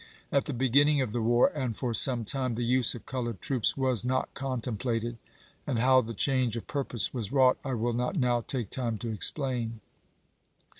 At 0.31 0.45
the 0.45 0.53
beginning 0.53 0.99
of 1.01 1.11
the 1.11 1.21
war, 1.21 1.51
and 1.53 1.77
for 1.77 1.93
some 1.93 2.25
time, 2.25 2.55
the 2.55 2.65
use 2.65 2.95
of 2.95 3.05
colored 3.05 3.39
troops 3.39 3.77
was 3.77 4.03
not 4.03 4.33
contemplated; 4.33 5.19
and 5.67 5.77
how 5.77 6.01
the 6.01 6.15
change 6.15 6.57
of 6.57 6.65
purpose 6.65 7.13
was 7.13 7.31
wrought 7.31 7.59
I 7.63 7.75
will 7.75 7.93
not 7.93 8.17
now 8.17 8.41
take 8.41 8.71
time 8.71 8.97
to 8.97 9.11
explain. 9.11 9.79